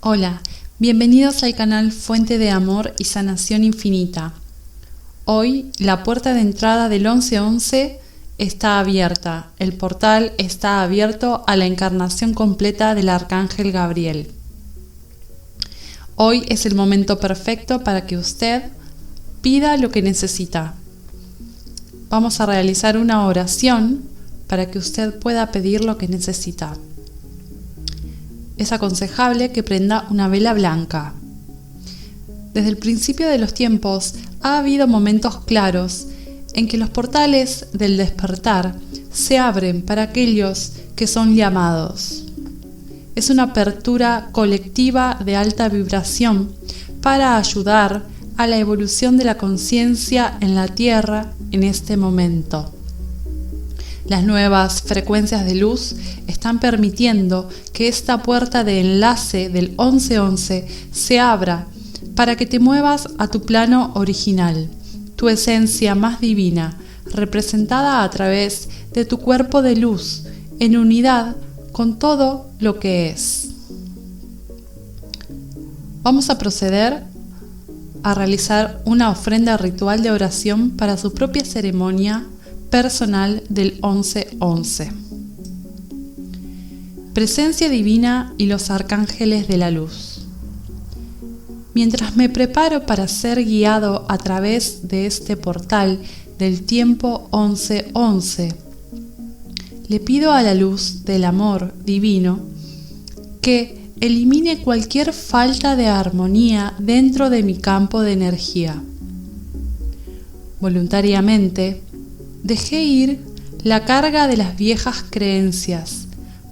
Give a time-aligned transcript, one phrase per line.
[0.00, 0.42] Hola,
[0.78, 4.32] bienvenidos al canal Fuente de Amor y Sanación Infinita.
[5.24, 7.98] Hoy la puerta de entrada del 1111
[8.38, 14.30] está abierta, el portal está abierto a la encarnación completa del Arcángel Gabriel.
[16.14, 18.70] Hoy es el momento perfecto para que usted
[19.42, 20.74] pida lo que necesita.
[22.08, 24.04] Vamos a realizar una oración
[24.46, 26.76] para que usted pueda pedir lo que necesita
[28.58, 31.14] es aconsejable que prenda una vela blanca.
[32.52, 36.08] Desde el principio de los tiempos ha habido momentos claros
[36.54, 38.74] en que los portales del despertar
[39.12, 42.24] se abren para aquellos que son llamados.
[43.14, 46.52] Es una apertura colectiva de alta vibración
[47.00, 52.72] para ayudar a la evolución de la conciencia en la Tierra en este momento.
[54.08, 55.94] Las nuevas frecuencias de luz
[56.26, 61.66] están permitiendo que esta puerta de enlace del 1111 se abra
[62.14, 64.70] para que te muevas a tu plano original,
[65.14, 66.78] tu esencia más divina,
[67.12, 70.24] representada a través de tu cuerpo de luz,
[70.58, 71.36] en unidad
[71.72, 73.48] con todo lo que es.
[76.02, 77.02] Vamos a proceder
[78.02, 82.26] a realizar una ofrenda ritual de oración para su propia ceremonia
[82.70, 84.92] personal del 1111.
[87.14, 90.26] Presencia divina y los arcángeles de la luz.
[91.74, 96.00] Mientras me preparo para ser guiado a través de este portal
[96.38, 98.54] del tiempo 1111,
[99.88, 102.40] le pido a la luz del amor divino
[103.40, 108.82] que elimine cualquier falta de armonía dentro de mi campo de energía.
[110.60, 111.80] Voluntariamente,
[112.42, 113.20] dejé ir
[113.62, 116.06] la carga de las viejas creencias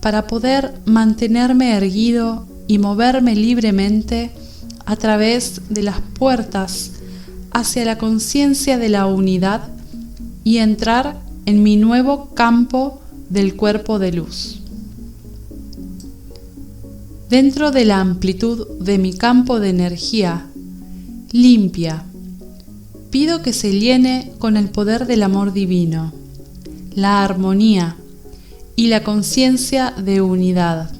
[0.00, 4.30] para poder mantenerme erguido y moverme libremente
[4.84, 6.92] a través de las puertas
[7.50, 9.68] hacia la conciencia de la unidad
[10.44, 14.60] y entrar en mi nuevo campo del cuerpo de luz.
[17.28, 20.46] Dentro de la amplitud de mi campo de energía,
[21.32, 22.04] limpia,
[23.10, 26.12] pido que se llene con el poder del amor divino,
[26.94, 27.96] la armonía
[28.76, 30.90] y la conciencia de unidad.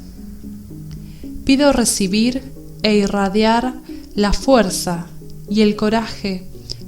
[1.44, 2.42] Pido recibir
[2.82, 3.74] e irradiar
[4.14, 5.06] la fuerza
[5.50, 6.46] y el coraje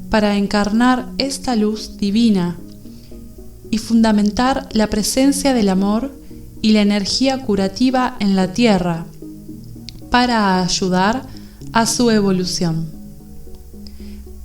[0.08, 2.56] para encarnar esta luz divina
[3.70, 6.12] y fundamentar la presencia del amor
[6.62, 9.06] y la energía curativa en la tierra
[10.10, 11.26] para ayudar
[11.72, 12.99] a su evolución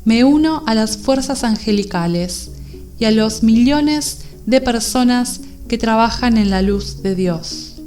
[0.06, 2.52] me uno a las fuerzas angelicales
[3.00, 7.82] y a los millones de personas que trabajan en la luz de Dios,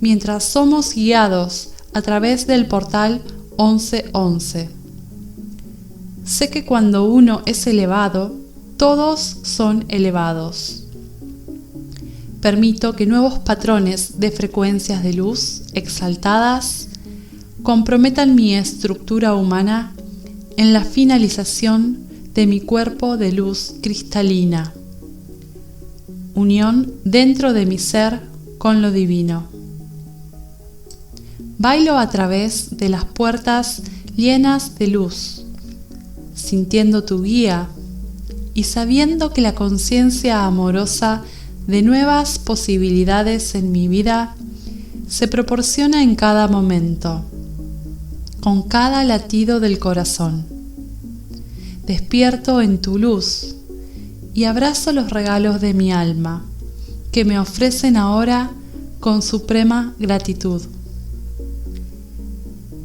[0.00, 3.22] mientras somos guiados a través del portal
[3.56, 4.68] 1111.
[6.24, 8.34] Sé que cuando uno es elevado,
[8.76, 10.84] todos son elevados.
[12.40, 16.88] Permito que nuevos patrones de frecuencias de luz exaltadas
[17.62, 19.93] comprometan mi estructura humana
[20.56, 21.98] en la finalización
[22.34, 24.72] de mi cuerpo de luz cristalina,
[26.34, 28.20] unión dentro de mi ser
[28.58, 29.48] con lo divino.
[31.58, 33.82] Bailo a través de las puertas
[34.16, 35.44] llenas de luz,
[36.34, 37.68] sintiendo tu guía
[38.52, 41.22] y sabiendo que la conciencia amorosa
[41.66, 44.34] de nuevas posibilidades en mi vida
[45.08, 47.24] se proporciona en cada momento
[48.44, 50.44] con cada latido del corazón.
[51.86, 53.54] Despierto en tu luz
[54.34, 56.44] y abrazo los regalos de mi alma,
[57.10, 58.50] que me ofrecen ahora
[59.00, 60.60] con suprema gratitud.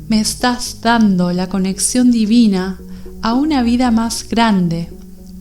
[0.07, 2.79] Me estás dando la conexión divina
[3.21, 4.87] a una vida más grande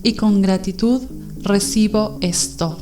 [0.03, 1.01] y con gratitud
[1.43, 2.77] recibo esto.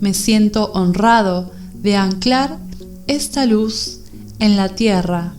[0.00, 2.58] Me siento honrado de anclar
[3.06, 4.00] esta luz
[4.40, 5.34] en la tierra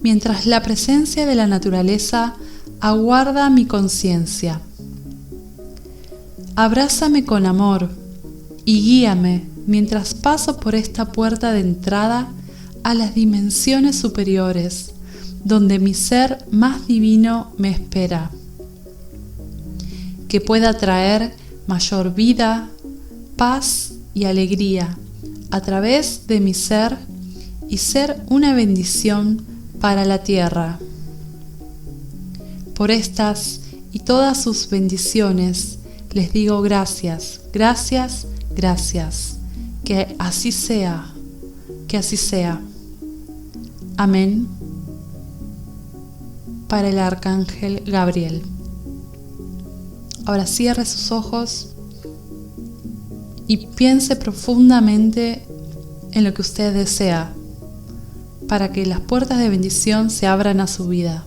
[0.00, 2.34] mientras la presencia de la naturaleza
[2.80, 4.60] aguarda mi conciencia.
[6.56, 7.90] Abrázame con amor
[8.64, 12.28] y guíame mientras paso por esta puerta de entrada
[12.82, 14.92] a las dimensiones superiores,
[15.44, 18.30] donde mi ser más divino me espera.
[20.28, 21.34] Que pueda traer
[21.66, 22.70] mayor vida,
[23.36, 24.96] paz y alegría
[25.50, 26.96] a través de mi ser
[27.68, 29.44] y ser una bendición
[29.80, 30.78] para la tierra.
[32.74, 33.62] Por estas
[33.92, 35.78] y todas sus bendiciones
[36.12, 39.36] les digo gracias, gracias, gracias.
[39.84, 41.12] Que así sea,
[41.88, 42.60] que así sea.
[43.96, 44.46] Amén.
[46.68, 48.42] Para el arcángel Gabriel.
[50.26, 51.70] Ahora cierre sus ojos
[53.48, 55.44] y piense profundamente
[56.12, 57.34] en lo que usted desea
[58.50, 61.24] para que las puertas de bendición se abran a su vida.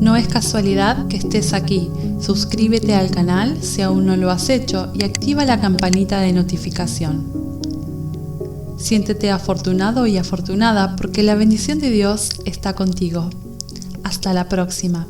[0.00, 1.90] No es casualidad que estés aquí.
[2.20, 7.26] Suscríbete al canal si aún no lo has hecho y activa la campanita de notificación.
[8.78, 13.28] Siéntete afortunado y afortunada porque la bendición de Dios está contigo.
[14.02, 15.06] Hasta la próxima.